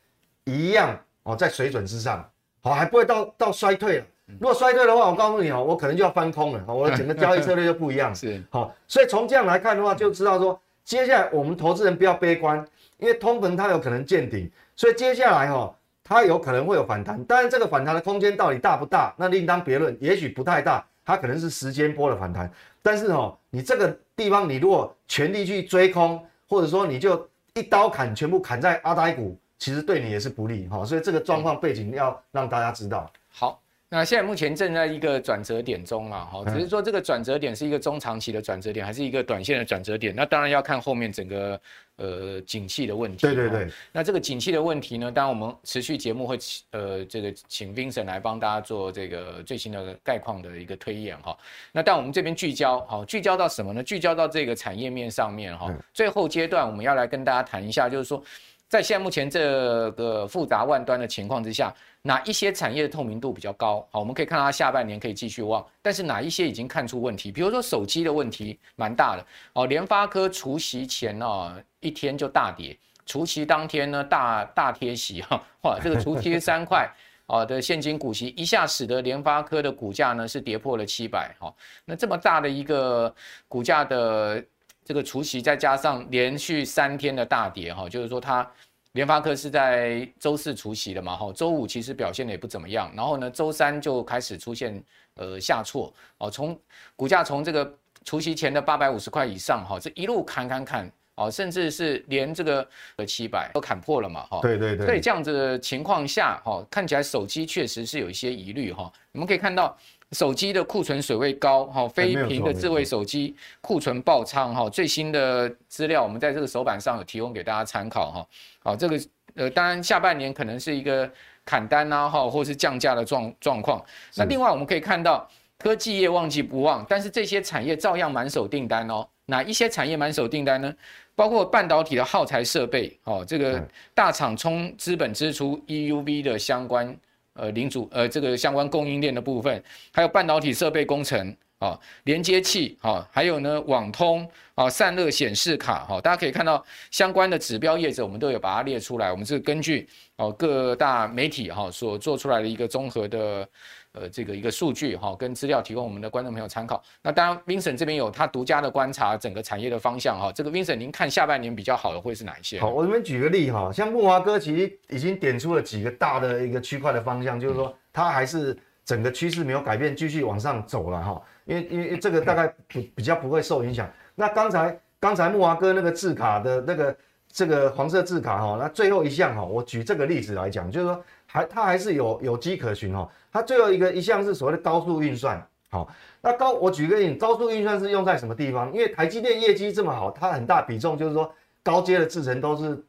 [0.46, 2.26] 一样哦，在水准之上，
[2.62, 4.06] 好，还不会到到衰退了。
[4.40, 8.16] 如果衰退的话，我告诉你哦，我可能就要翻空了，我的整个交易策略就不一样。
[8.16, 12.66] 是，好，所以从这样来看的话，就知道说，接下来我们投资人不要悲观，
[12.98, 23.98] 因为通膨它有可能见顶，所以接下来哈，它有可能会有反弹，当然这个反弹的空间到底大不大，那另当别论，也许不太大，它可能是时间波的反弹，但是哦，你这个。
[24.18, 30.84] 地方，你如果全力去追空，或者说你就一刀砍，全部砍在阿呆股，其实对你也是不利哈。
[30.84, 33.08] 所以这个状况背景要让大家知道。
[33.30, 40.16] 好，那现在目前正在一个转折点中嘛，哈，只是说这个转折点是一个中长期的转折点，还是一个短线的转折点？
[40.16, 41.62] 那当然要看后面整个。
[41.98, 43.18] 呃，景气的问题。
[43.18, 43.68] 对对对。
[43.92, 45.12] 那这个景气的问题呢？
[45.12, 46.38] 当然我们持续节目会
[46.72, 51.38] 呃，这个请 Vincent 来帮大家做这个最新的概况的一个推演哈。
[51.72, 53.84] 那但我们这边聚焦，好，聚焦到什么呢？
[53.84, 55.74] 聚焦到这个产业面上面哈。
[55.94, 58.24] 最后阶段我们要来跟大家谈一下，就是说。
[58.70, 63.88] 在现在目前这个复杂万端的情况之下，哪一些产业的透明度比较高？
[63.92, 67.32] 好，我们可以看到它下半年可以继续旺，但是哪一些已经看出问题？
[67.32, 76.90] 比如说手机的问题蛮大的哦，联发科除息前哦一天就大跌，除夕当天呢大大贴息哈，哇，这个除息三块
[77.26, 81.54] 啊的现金股息，一下使得联发科的股价呢是跌破了七百哈，
[81.86, 83.14] 那这么大的一个
[83.48, 84.44] 股价的
[84.88, 88.50] 这个除夕，再加上连续三天的大跌哈，就是说它。
[88.94, 96.60] 联发科是在周四除夕的嘛，哈，周五其实表现的也不怎么样，然后呢，周三就开始出现呃下挫，哦，从
[96.96, 97.72] 股价从这个
[98.04, 109.78] 除夕前的八百五十块以上，哈，这一路砍砍砍，哦，甚至是连这个呃七百都砍破了嘛，哈，对对对，所以这样子的情况下，哈，看起来手机确实是有一些疑虑，哈，我们可以看到。
[110.12, 118.28] 手机的库存水位高，哈，非屏的智慧手机库存爆仓，哈，最新的资料我们在这个手板上有提供给大家参考，哈，
[118.60, 119.00] 好，这个
[119.36, 121.10] 呃，当然下半年可能是一个
[121.44, 123.84] 砍单啊，哈，或是降价的状状况。
[124.16, 129.06] 那另外我们可以看到，科技业旺季不旺，但是这些产业照样满手订单哦。
[129.26, 130.74] 哪一些产业满手订单呢？
[131.16, 133.62] 包括半导体的耗材设备，哦，这个
[133.94, 136.96] 大厂冲资本支出 EUV 的相关。
[137.38, 149.12] 呃，零组呃，这个相关供应链的部分，还有半导体设备工程啊，连接器啊，还有呢，网通啊，散热显示卡哈，大家可以看到相关的指标业者，我们都有把它列出来。
[149.12, 153.48] 我们是根据哦各大媒体哈所做出来的一个综合的。
[153.94, 156.84] 呃，这个一个数据哈，跟资料提供我们的观众朋友参考。
[157.02, 160.32] 那当然，Vincent 这边有他独家的观察，整个产业的方向哈。
[160.32, 162.60] 这个 Vincent，您看下半年比较好的会是哪一些？
[162.60, 171.22] 好，我这边举个例哈，像木华哥其实已经点出了几个大的一个区块的方向，就是说它还是整个趋势没有改变，继续往上走了哈。
[171.46, 173.90] 因为因为这个大概比比较不会受影响。
[174.14, 176.96] 那刚才刚才木华哥那个字卡的那个
[177.32, 183.10] 这个黄色字卡哈，那最后一项哈，我举这个例子来讲，就是说还它还是有有迹可循哈。
[183.38, 185.88] 它最后一个一项是所谓的高速运算，好，
[186.22, 188.74] 那高我举个例，高速运算是用在什么地方？
[188.74, 192.84] 因为台积电业绩这么好，它很大比重就是说高阶的制程都是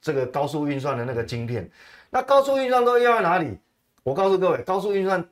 [0.00, 1.68] 这个高速运算的那个晶片。
[2.10, 3.58] 那高速运算都用在哪里？
[4.04, 5.28] 我告诉各位，高速运算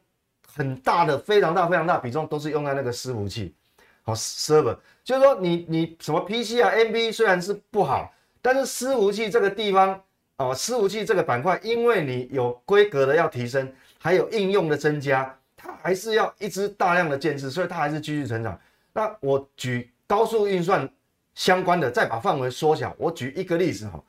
[0.53, 3.55] 很大的、非常大、非常大比重都是用在那个伺服器，
[4.03, 10.03] 好，server，就是说你你什么 PC 啊、NB 虽然是不好，但是伺服器这个地方，
[10.39, 13.73] 哦，伺服器这个板块，因为你有规格的要提升。
[14.07, 18.57] 还有应用的增加，它还是要一直大量的建置，所以它还是继续成长。
[18.93, 20.89] 那我举高速运算
[21.35, 22.95] 相关的，再把范围缩小。
[22.99, 24.01] 我举一个例子哈，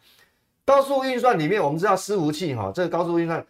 [0.64, 3.44] 高速运算里面我们知道伺服器哈，这个高速运算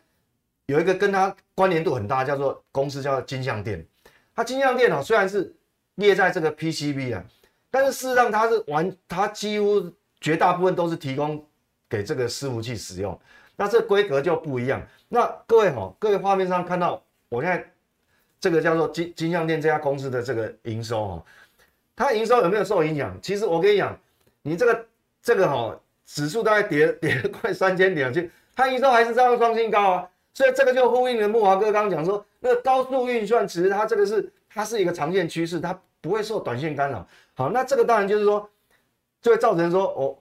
[0.68, 3.86] 有一个跟它关联度很大，叫做公司叫金像电。
[4.34, 5.54] 它金像电脑虽然是
[5.96, 7.22] 列在这个 PCB 啊，
[7.70, 11.46] 但是事实上它是完，它几乎绝大部分都是提供
[11.90, 13.20] 给这个伺服器使用。
[13.60, 14.82] 那这规格就不一样。
[15.10, 17.70] 那各位哈，各位画面上看到，我现在
[18.40, 21.26] 这个叫做金金像店这家公司的这个营收哈，
[21.96, 23.18] 它营收有没有受影响？
[23.20, 24.00] 其实我跟你讲，
[24.44, 24.86] 你这个
[25.24, 30.10] 这个哈指数大概跌跌了快三千点去，它营收还是这样创新高啊。
[30.34, 37.08] 所以这个就呼应了木华哥刚刚讲说，那个高速运算其实它这个是它是一个长线趋势，它不会受短线干扰。
[37.34, 38.48] 好，那这个当然就是说，
[39.20, 40.16] 就会造成说哦。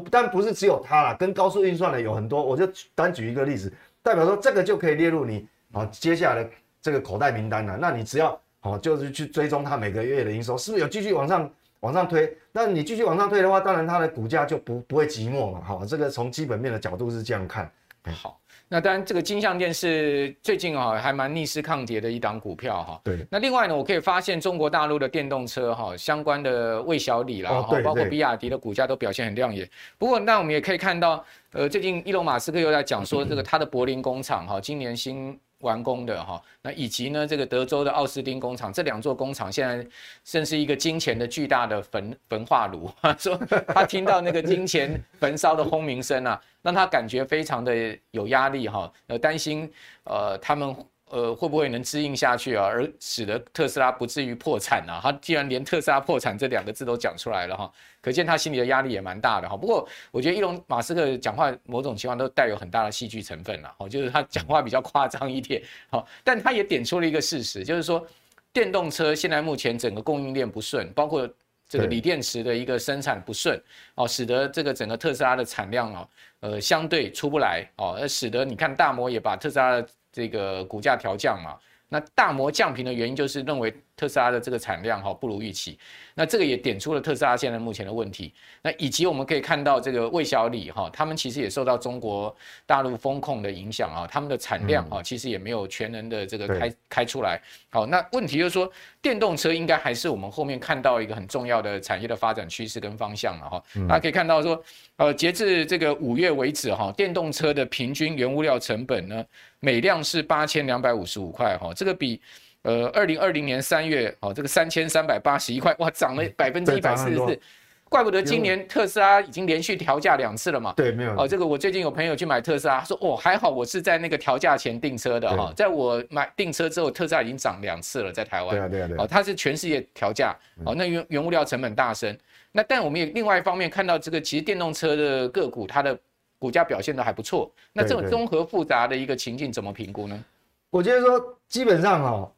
[0.00, 7.76] 不，但不是只有它啦，跟高速运算的有很多，我就单举一个例子，代表说这个就可以列入你啊接下来的这个口袋名单了。
[7.76, 12.36] 那你只要哦，就是去追踪它每个月的营收，是不是有继续往上往上推？
[12.52, 15.60] 那你继续往上推的话，当然它的股价就不不会寂寞嘛。
[15.64, 17.70] 好，这个从基本面的角度是这样看。
[18.14, 18.40] 好。
[18.68, 23.00] 那当然，这个金像电是最近啊还蛮逆势抗跌的一档股票哈。
[23.04, 23.24] 对。
[23.30, 29.68] 那另外呢，我可以发现中国大陆的电动车哈相关的魏小李啦，哈，包括比亚迪的股价都表现很亮眼。
[29.98, 35.38] 不过，那我们也可以看到，呃，最近伊隆马斯克又在讲说，这个他的柏林工厂哈，今年新。
[35.60, 39.86] 完工的哈，那以及呢，这个德州的奥斯汀工厂，这两座工厂现在
[40.24, 42.90] 甚是一个金钱的巨大的焚焚化炉。
[43.18, 43.36] 说
[43.68, 49.70] 他听到那个金钱焚烧的轰鸣声啊，让他感觉非常的有压力哈，呃，担心
[50.04, 50.76] 呃他们。
[51.08, 52.66] 呃，会不会能支应下去啊？
[52.66, 54.98] 而使得特斯拉不至于破产啊？
[55.00, 57.70] 他既然连特斯拉破产这两个字都讲出来了哈，
[58.02, 59.56] 可见他心里的压力也蛮大的哈。
[59.56, 66.04] 不过，我觉得伊隆马斯克讲话某种情况都带有很大的戏剧成分了哈，就是他讲话比较夸张一点哈。
[66.24, 68.04] 但他也点出了一个事实，就是说
[68.52, 71.28] 电动车现在目前整个供应链不顺，包括
[71.68, 73.62] 这个锂电池的一个生产不顺
[73.94, 76.08] 哦，使得这个整个特斯拉的产量哦，
[76.40, 81.58] 呃，相对出不来哦，而使得你看大摩也把特斯拉的这个股价调降嘛，
[81.90, 85.78] 那大摩降评的原因就是认为特斯拉的这个产量哈不如预期，
[86.14, 88.32] 那这个也点出了特斯拉现在目前的问题。
[88.62, 92.34] 那以及我们可以看到这个魏小李哈，他们其实也受到中国
[92.66, 97.40] 大陆风控的影响啊，他们的产量啊其实也没有全能的这个开开出来。
[97.70, 98.70] 好，那问题就是说，
[99.00, 103.62] 电动车应该还是我们后面看到一个很重要的产业的发展趋势跟方向了哈。
[103.88, 104.62] 大家可以看到说，
[104.96, 109.24] 呃，截至这个五月为止哈，电动车的平均原物料成本呢，
[109.60, 112.20] 每辆是八千两百五十五块哈，这个比
[112.66, 117.40] 呃二零二零年三月哦这个三千三百八十一块哇涨了百分之一百四十四，
[117.88, 120.74] 怪不得今年特斯拉已经连续调价两次了嘛。
[120.76, 128.50] 对，没有哦，这个我最近有朋友去买特斯拉，说哦还好我是在那个调价前订车的哈，在我买订车之后，特斯拉已经涨两次了，在台湾。
[128.50, 128.96] 对啊对啊对。
[128.98, 132.18] 哦，它是全世界调价哦，那原原物料成本大升，
[132.50, 135.96] 那但我们也另外一方面看到这个其实电动车的个股它的。
[136.38, 140.24] 股价表现的还不错，那这种综合复杂的一个情境怎么评估呢？
[140.68, 142.30] 我觉得说基本上哦，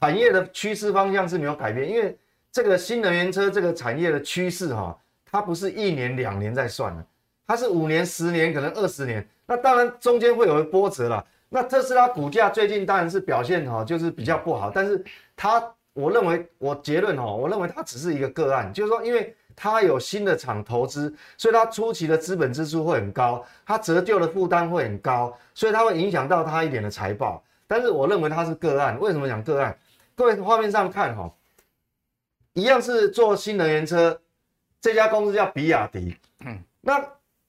[0.00, 2.16] 产业的趋势方向是没有改变，因为
[2.52, 4.96] 这个新能源车这个产业的趋势哈，
[5.30, 7.04] 它不是一年两年在算的，
[7.46, 9.26] 它是五年、十年，可能二十年。
[9.46, 11.24] 那当然中间会有波折了。
[11.48, 15.02] 那特斯拉股价最近当然是表现哈，就是比较不好，但是
[15.34, 19.34] 它，我认为我结论哈，我认为它只是一个个案，就是说因为。
[19.60, 27.42] 它有新的厂投资，所以它初期的资本支出会很高，它折旧的负担会很高，所以它会影响到它一点的财报。
[27.66, 29.76] 但是我认为它是个案，为什么讲个案？
[30.18, 31.32] 各位画面上看哈，
[32.54, 34.20] 一样是做新能源车，
[34.80, 36.16] 这家公司叫比亚迪。
[36.40, 37.00] 嗯，那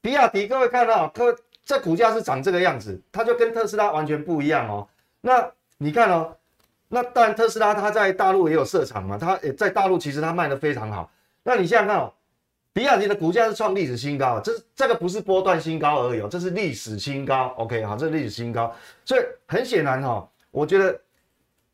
[0.01, 4.87] 比亚迪各位看到，各位这股价是长这个样子，它就跟特斯拉完全不一样哦。
[5.21, 6.37] 那你看哦，
[6.89, 11.11] 那当然特斯拉它在大陆也有设厂嘛，它也在大陆其实它卖的非常好。
[11.41, 12.13] 那你现在看哦，
[12.71, 17.51] 比亚迪的股价是创历史新高，这这个不是波段新高而已哦，这是历史新高。
[17.57, 18.71] OK，好，这是历史新高。
[19.05, 21.01] 所以很显然哈，我觉得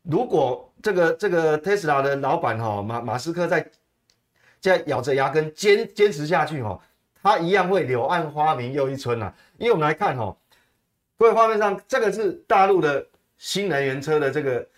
[0.08, 3.70] 如果这个这个特斯拉的老板哈马马斯克在
[4.60, 6.80] 在咬着牙根坚坚持下去哈，
[7.22, 9.32] 他一样会柳暗花明又一村呐。
[9.58, 10.36] 因为我们来看哈，
[11.18, 13.04] 各位画面上这个是大陆的
[13.36, 14.68] 新能源车的这个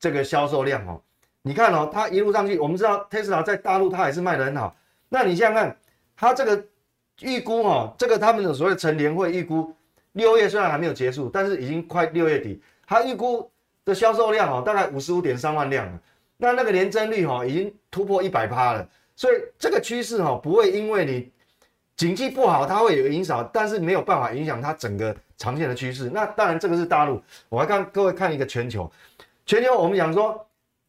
[0.00, 1.00] 这个销售量哦。
[1.42, 4.74] 你看哦，它一路上去，我们知道特斯拉在大陆它也是卖得很好。
[5.10, 5.76] 那你想想看，
[6.16, 6.64] 它这个
[7.20, 9.74] 预估哦，这个他们的所谓成年会预估，
[10.12, 13.50] 六月虽然还没有结束，但是已经快六月底，它预估
[13.84, 15.86] 的销售量哦，大概五十五点三万辆。
[16.36, 18.88] 那那个年增率哦，已经突破一百趴了。
[19.16, 21.30] 所以这个趋势哦，不会因为你
[21.96, 26.10] 经济不好，它会有影响，但是没有办法影响它整个长线的趋势。
[26.10, 28.90] 那当然这个是大陆，我还看各位看一个全球，
[29.46, 30.44] 全球我们讲说。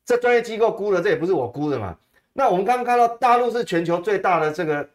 [0.07, 1.97] 这专业机构估的，这也不是我估的嘛。
[2.33, 4.87] 那我们刚刚看到大陆是全球最大的这个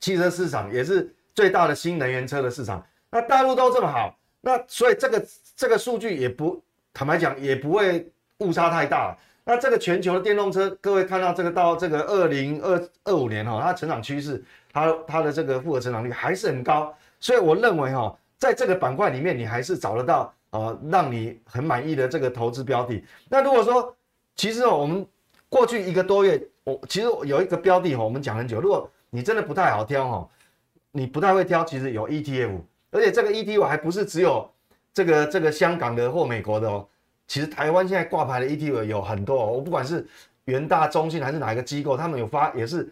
[0.00, 2.86] 汽车市场，也是最大的新能源车的市场。
[3.10, 5.26] 那大陆都这么好，那所以这个
[5.56, 6.62] 这个数据也不
[6.94, 9.14] 坦白讲也不会误差太大。
[9.44, 14.42] 那这个全球的电动车，各位看到这个到这个二零二二五年哈，它成长趋势，
[14.72, 16.94] 它它的这个复合成长率还是很高。
[17.20, 23.04] 所以我认为哈，在这个板块里面，你还是找得到呃让你很满意的这个投资标的。
[23.28, 23.94] 那如果说，
[24.34, 25.06] 其实哦，我们
[25.50, 28.60] 过去一个多月，我其实有一个标的哈，我们讲很久。
[28.60, 30.28] 如果你真的不太好挑哈，
[30.90, 32.60] 你不太会挑，其实有 ETF，
[32.92, 34.50] 而且这个 ETF 还不是只有
[34.94, 36.88] 这个这个香港的或美国的哦。
[37.26, 40.06] 其实台湾现在挂牌的 ETF 有很多哦，我不管是
[40.46, 42.90] 元大、中信还是哪一个机构，他们有发也是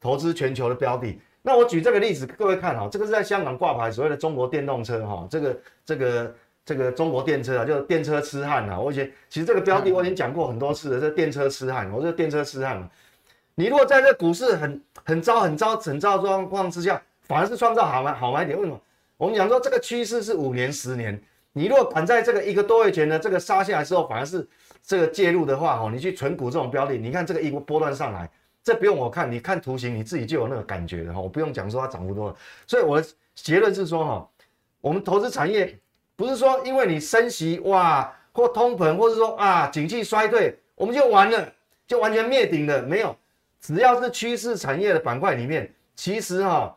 [0.00, 1.18] 投资全球的标的。
[1.42, 6.34] 那我举这个例子，各位看哈，这个是在香港挂牌所谓的中国电动车哈，这个这个。
[6.68, 8.78] 这个中国电车啊，就是电车痴汉啊。
[8.78, 12.86] 我以前其实这个标的我已经讲过很多次了，这电车痴汉，我这电车痴汉。
[13.54, 18.54] 你如果在这股市很很糟、很糟、很糟的状况之下，反而是创造好买好买点。
[18.54, 18.78] 为什么？
[19.16, 21.18] 我们讲说这个趋势是五年、十年。
[21.58, 24.48] 你如果敢在这个一个多月前呢这个杀下来之后，反而是
[24.80, 28.30] 这个介入的话，哦，你去存股这种标的，你看这个一波波段上来，
[28.62, 31.20] 这不用我看，你看图形你自己就有那个感觉的哈。
[31.20, 32.36] 我不用讲说它涨幅多了。
[32.66, 34.30] 所以我的结论是说哈，
[34.80, 35.78] 我们投资产业。
[36.16, 41.52] 不是说因为你升息哇，或通膨，或者说啊景气衰退，我们就完了，
[41.86, 42.82] 就完全灭顶了。
[42.82, 43.16] 没有，
[43.60, 46.74] 只要是趋势产业的板块里面，其实哈、哦，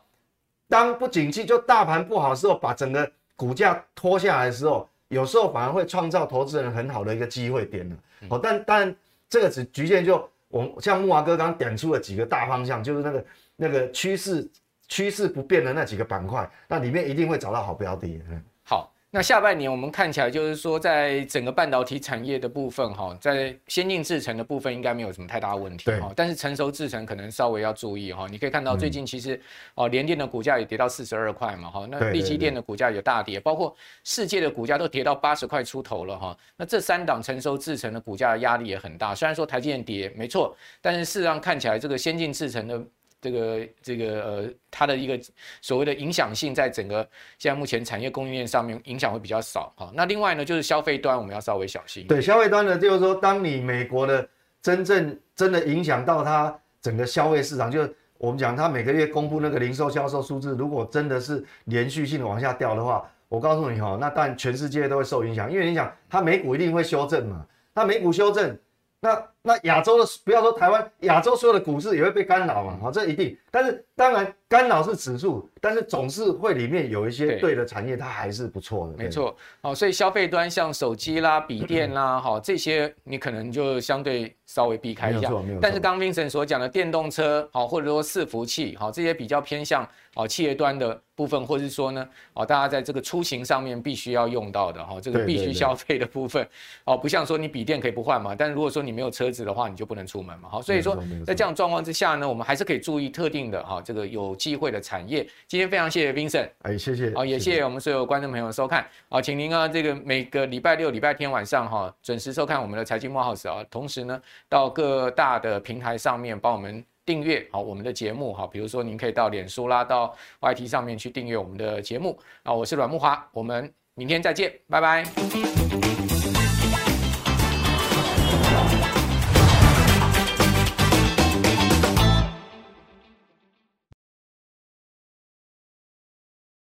[0.68, 7.96] 当不景气就大盘不好的时候，把整个股价拖下来的时候，有时候反而会创造投资人很好的一个机会点了。
[8.28, 8.96] 哦，但但
[9.28, 13.24] 这个只局限就我像木华哥刚刚点出了几个大方向，就是那个
[13.56, 14.48] 那个趋势
[14.88, 18.22] 趋势不变的那几个板块，那里面一定会找到好标的。
[18.30, 18.92] 嗯，好。
[19.14, 28.26] 那下半年我们看起来就是说，在整个半导体产业的部分哈，在先进制程的部分应该没有什么太大问题哈，但是成熟制程可能稍微要注意哈。
[28.30, 29.38] 你可以看到最近其实
[29.74, 36.34] 哦，联电的股价也跌到四十二块嘛哈，那力积电的股价也大跌，包括世界的股价都跌到八十块出头了哈。
[36.56, 42.82] 那这三档成熟制程的股价压力也很大，虽然说台积电跌没错，但是事实上看起来这个先进制程的。
[43.22, 45.18] 这个这个呃，它的一个
[45.60, 47.08] 所谓的影响性，在整个
[47.38, 49.92] 现在目前产业供应链上面影响会比较少哈。
[49.94, 52.04] 那另外呢，就是消费端我们要稍微小心。
[52.08, 54.28] 对，消费端呢，就是说，当你美国的
[54.60, 68.58] 真正真的影响到它整个消费市场，就是我们讲它每个月公布那个零售销售数字，如果真的是连续性的往下掉的话，我告诉你哈，那当然全世界都会受影响，因为你想它美股一定会修正嘛，那美股修正。
[69.04, 73.36] 那那亚洲的不要说台湾，亚洲所有的股市也会被干扰嘛，好，这一定。
[73.50, 77.52] 但是当然干扰是指数，但是总是会里面有一些对。
[77.52, 78.94] 的产业，它还是不错的。
[78.96, 85.30] 没错，好，所以消费端像手机啦、笔电啦，好这些你可能就相对稍微避开一下。
[85.60, 96.48] 但是刚 Vincent 所讲的电动车，好或者说伺服器，好这些比较偏向哦企业端的部分，或是说呢，哦大家在这个出行上面必须要用到的哈，这个必须消费的部分，
[96.84, 105.26] 哦不像说你笔电可以不换嘛，但是如果说你没有车子的话，你就不能出门嘛，好，所以说在这样状况之下呢，我们还是可以注意特定的哈，这个有机会的产业。
[105.48, 126.01] 今天非常谢谢 Vincent，哎，谢谢，好，也谢谢我们所有观众朋友的收看，好，请您啊，这个每个礼拜六、礼拜天晚上哈，准时收看我们的财经慕 House 啊，同时呢，到各大的平台上面帮我们订阅好我们的节目哈，比如说您可以到脸书啦，到 YT 上面去订阅我们的节目啊，我是阮木华，我们明天再见，拜拜。